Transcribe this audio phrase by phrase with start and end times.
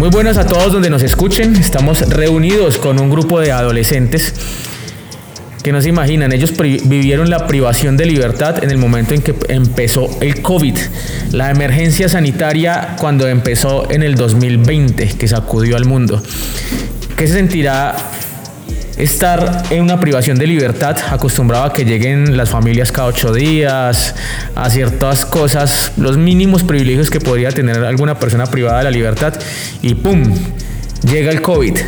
[0.00, 1.56] Muy buenas a todos donde nos escuchen.
[1.56, 4.32] Estamos reunidos con un grupo de adolescentes
[5.62, 6.32] que no se imaginan.
[6.32, 10.74] Ellos vivieron la privación de libertad en el momento en que empezó el COVID,
[11.32, 16.22] la emergencia sanitaria cuando empezó en el 2020, que sacudió al mundo.
[17.14, 17.94] ¿Qué se sentirá
[19.02, 24.14] estar en una privación de libertad, acostumbrado a que lleguen las familias cada ocho días,
[24.54, 29.34] a ciertas cosas, los mínimos privilegios que podría tener alguna persona privada de la libertad,
[29.82, 30.22] y ¡pum!
[31.02, 31.78] Llega el COVID.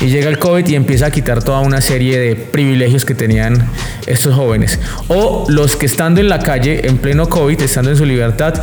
[0.00, 3.68] Y llega el COVID y empieza a quitar toda una serie de privilegios que tenían
[4.06, 4.78] estos jóvenes.
[5.08, 8.54] O los que estando en la calle, en pleno COVID, estando en su libertad,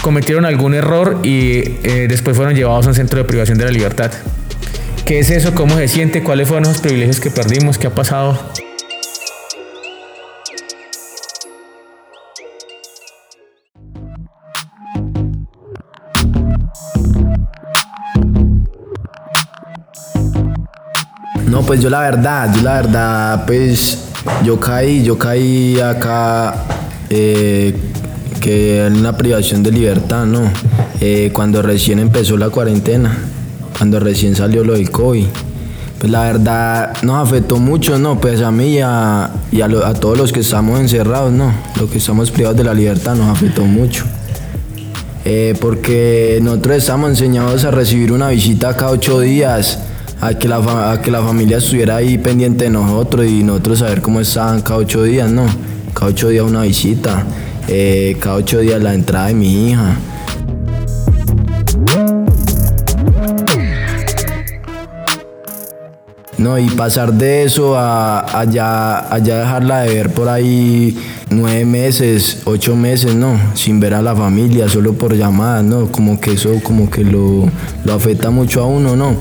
[0.00, 3.70] cometieron algún error y eh, después fueron llevados a un centro de privación de la
[3.70, 4.10] libertad.
[5.08, 5.54] ¿Qué es eso?
[5.54, 6.22] ¿Cómo se siente?
[6.22, 7.78] ¿Cuáles fueron los privilegios que perdimos?
[7.78, 8.38] ¿Qué ha pasado?
[21.46, 24.10] No, pues yo la verdad, yo la verdad, pues
[24.44, 26.66] yo caí, yo caí acá
[27.08, 27.74] eh,
[28.42, 30.42] que en una privación de libertad, ¿no?
[31.00, 33.16] Eh, cuando recién empezó la cuarentena
[33.78, 35.26] cuando recién salió lo del COVID.
[35.98, 38.20] Pues la verdad nos afectó mucho, ¿no?
[38.20, 41.52] Pues a mí y a, a, todos los que estamos encerrados, ¿no?
[41.78, 44.04] Los que estamos privados de la libertad nos afectó mucho.
[45.24, 49.80] Eh, porque nosotros estamos enseñados a recibir una visita cada ocho días,
[50.20, 54.20] a que, la, que la familia estuviera ahí pendiente de nosotros y nosotros saber cómo
[54.20, 55.46] estaban cada ocho días, ¿no?
[55.94, 57.24] Cada ocho días una visita,
[57.66, 59.96] eh, cada ocho días la entrada de mi hija.
[66.38, 70.96] No, y pasar de eso a allá, allá dejarla de ver por ahí
[71.30, 73.36] nueve meses, ocho meses, ¿no?
[73.54, 75.90] Sin ver a la familia, solo por llamadas, ¿no?
[75.90, 77.50] Como que eso como que lo,
[77.92, 79.16] afecta mucho a uno, ¿no?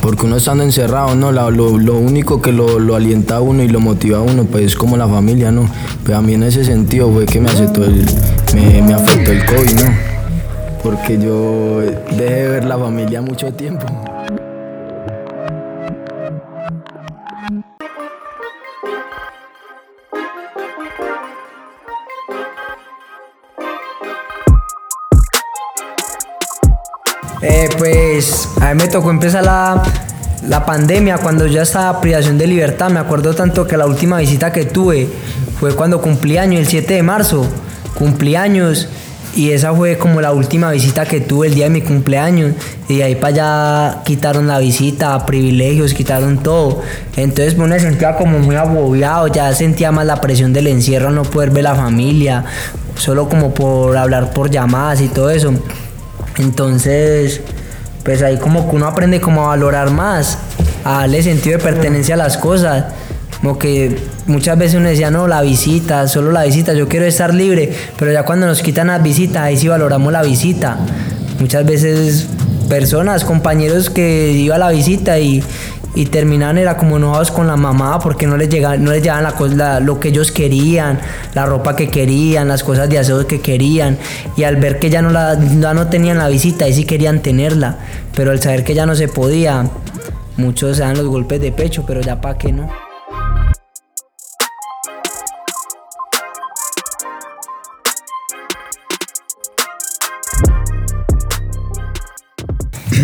[0.00, 1.32] Porque uno estando encerrado, ¿no?
[1.32, 4.96] lo, único que lo, alienta a uno y lo motiva a uno, pues es como
[4.96, 5.68] la familia, ¿no?
[6.04, 8.06] Pues a mí en ese sentido fue que me, aceptó el,
[8.54, 9.90] me, me afectó el COVID, ¿no?
[10.84, 11.80] Porque yo
[12.16, 13.86] dejé de ver la familia mucho tiempo.
[28.68, 29.82] A mí me tocó empezar la,
[30.46, 32.90] la pandemia cuando ya estaba privación de libertad.
[32.90, 35.08] Me acuerdo tanto que la última visita que tuve
[35.58, 37.46] fue cuando cumplí años, el 7 de marzo.
[37.94, 38.86] Cumplí años
[39.34, 42.52] y esa fue como la última visita que tuve el día de mi cumpleaños.
[42.90, 46.82] Y de ahí para allá quitaron la visita, privilegios, quitaron todo.
[47.16, 51.52] Entonces me sentía como muy agobiado, ya sentía más la presión del encierro, no poder
[51.52, 52.44] ver la familia,
[52.96, 55.54] solo como por hablar por llamadas y todo eso.
[56.36, 57.40] Entonces,
[58.08, 60.38] pues ahí como que uno aprende como a valorar más,
[60.82, 62.86] a darle sentido de pertenencia a las cosas.
[63.42, 67.34] Como que muchas veces uno decía, no, la visita, solo la visita, yo quiero estar
[67.34, 70.78] libre, pero ya cuando nos quitan las visitas, ahí sí valoramos la visita.
[71.38, 72.28] Muchas veces
[72.70, 75.44] personas, compañeros que iban a la visita y,
[75.94, 79.32] y terminaban era como enojados con la mamá porque no les llegaban, no les llegaban
[79.56, 81.00] la, lo que ellos querían,
[81.34, 83.98] la ropa que querían, las cosas de aseo que querían
[84.36, 87.20] y al ver que ya no la ya no tenían la visita y sí querían
[87.20, 87.76] tenerla,
[88.14, 89.68] pero al saber que ya no se podía,
[90.36, 92.87] muchos se dan los golpes de pecho, pero ya para qué no.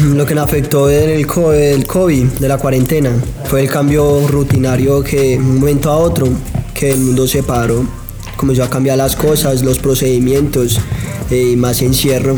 [0.03, 3.11] Lo que me afectó en el COVID, de la cuarentena,
[3.45, 6.29] fue el cambio rutinario que un momento a otro,
[6.73, 7.85] que el mundo se paró,
[8.37, 10.81] comenzó a cambiar las cosas, los procedimientos,
[11.31, 12.37] eh, más encierro,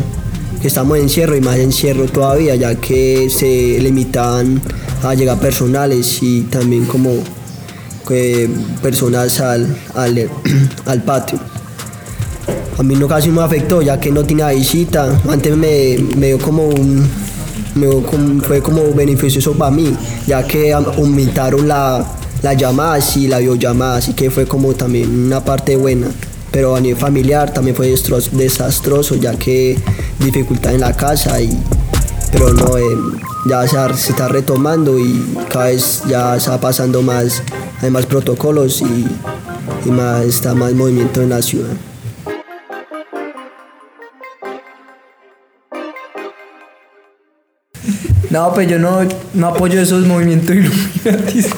[0.60, 4.60] que estamos en encierro y más encierro todavía, ya que se limitaban
[5.02, 7.12] a llegar personales y también como
[8.10, 8.48] eh,
[8.82, 11.38] personas al, al, patio.
[12.78, 15.18] A mí no casi me afectó, ya que no tenía visita.
[15.28, 17.08] Antes me, me dio como un,
[18.46, 19.94] fue como beneficioso para mí,
[20.26, 22.04] ya que aumentaron la,
[22.42, 26.08] la llamada y la videollamada, así que fue como también una parte buena.
[26.50, 27.88] Pero a nivel familiar también fue
[28.32, 29.78] desastroso, ya que
[30.20, 31.50] dificultad en la casa, y,
[32.32, 32.82] pero no, eh,
[33.48, 37.42] ya se, está retomando y cada vez ya está pasando más,
[37.82, 39.06] hay más protocolos y,
[39.84, 41.74] y más, está más movimiento en la ciudad.
[48.36, 48.98] No, pues yo no,
[49.32, 50.54] no apoyo esos movimientos
[51.04, 51.48] iluminatis.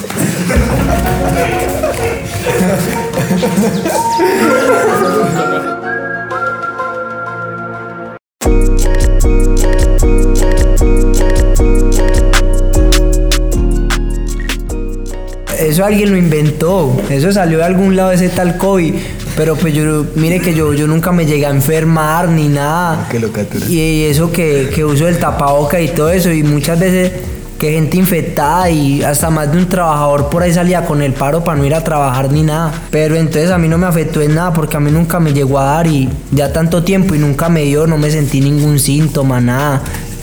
[15.59, 16.97] Eso alguien lo inventó.
[17.11, 18.95] Eso salió de algún lado ese tal Kobe
[19.39, 23.07] pero pues yo, mire que yo, yo nunca me llegué a enfermar ni nada.
[23.09, 23.65] Qué locatura.
[23.67, 27.13] Y eso que, que uso el tapaboca y todo eso, y muchas veces
[27.57, 31.45] que gente infectada y hasta más de un trabajador por ahí salía con el paro
[31.45, 32.73] para no ir a trabajar ni nada.
[32.91, 35.61] Pero entonces a mí no me afectó en nada porque a mí nunca me llegó
[35.61, 39.41] a dar y ya tanto tiempo y nunca me dio, no me sentí ningún síntoma,
[39.41, 39.83] nada.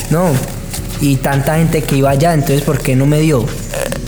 [0.10, 0.26] No.
[1.00, 3.46] Y tanta gente que iba allá, entonces ¿por qué no me dio?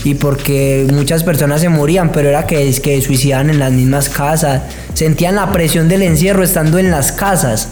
[0.04, 4.08] Y porque muchas personas se morían, pero era que, es que suicidaban en las mismas
[4.08, 4.62] casas.
[4.94, 7.68] Sentían la presión del encierro estando en las casas.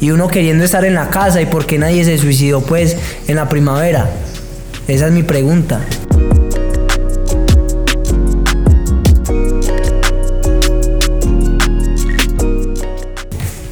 [0.00, 2.96] Y uno queriendo estar en la casa y por qué nadie se suicidó pues
[3.26, 4.10] en la primavera.
[4.86, 5.80] Esa es mi pregunta.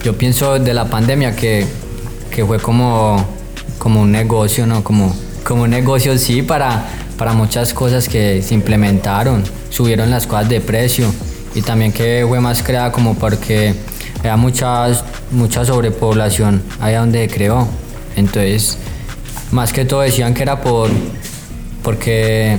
[0.04, 1.66] Yo pienso de la pandemia que,
[2.30, 3.26] que fue como,
[3.78, 4.84] como un negocio, ¿no?
[4.84, 5.12] Como,
[5.42, 6.84] como un negocio, sí, para,
[7.18, 9.42] para muchas cosas que se implementaron.
[9.70, 11.12] Subieron las cosas de precio
[11.54, 13.74] y también que fue más creada como porque
[14.20, 14.88] había mucha,
[15.30, 17.66] mucha sobrepoblación allá donde se creó.
[18.16, 18.78] Entonces,
[19.52, 20.90] más que todo decían que era por
[21.82, 22.58] porque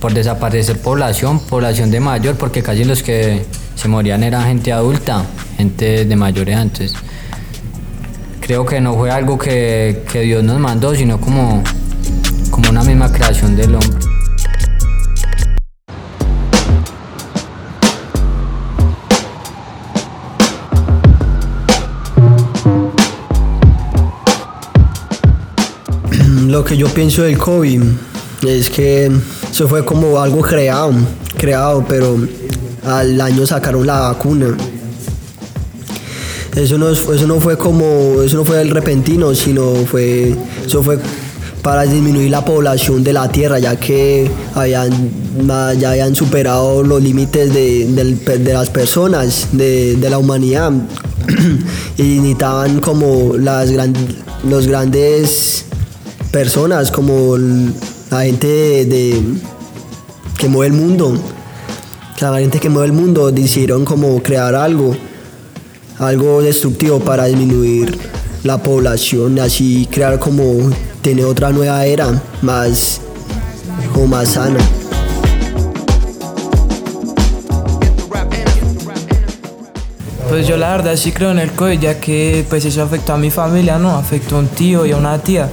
[0.00, 3.42] por desaparecer población, población de mayor, porque casi los que
[3.74, 5.24] se morían eran gente adulta,
[5.56, 6.62] gente de mayor edad.
[6.62, 6.94] Entonces,
[8.40, 11.62] creo que no fue algo que, que Dios nos mandó, sino como,
[12.54, 13.98] como una misma creación del hombre.
[26.46, 27.82] Lo que yo pienso del COVID
[28.46, 29.10] es que
[29.50, 30.92] eso fue como algo creado,
[31.36, 32.16] creado, pero
[32.84, 34.56] al año sacaron la vacuna.
[36.54, 41.00] Eso no, eso no fue como, eso no fue el repentino, sino fue, eso fue
[41.64, 44.90] para disminuir la población de la Tierra, ya que habían,
[45.80, 50.70] ya habían superado los límites de, de las personas, de, de, la humanidad,
[51.96, 53.94] y necesitaban como las gran,
[54.46, 55.64] los grandes
[56.30, 59.22] personas, como la gente de,
[60.36, 61.18] que mueve el mundo,
[62.20, 64.94] la gente que mueve el mundo decidieron como crear algo,
[65.98, 67.98] algo destructivo para disminuir
[68.42, 70.70] la población, así crear como
[71.04, 72.08] tener otra nueva era
[72.40, 73.02] más
[73.94, 74.58] o más sana.
[80.30, 83.18] Pues yo la verdad sí creo en el COVID, ya que pues eso afectó a
[83.18, 83.90] mi familia, ¿no?
[83.90, 85.50] Afectó a un tío y a una tía.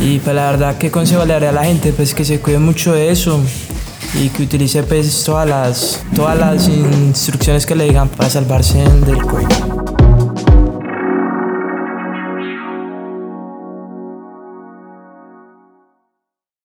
[0.00, 1.92] Y pues la verdad, ¿qué consejo le daría a la gente?
[1.92, 3.40] Pues que se cuide mucho de eso
[4.14, 9.18] y que utilice pues todas las, todas las instrucciones que le digan para salvarse del
[9.18, 10.01] COVID.